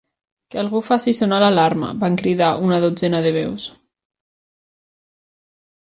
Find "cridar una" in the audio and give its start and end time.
2.23-2.81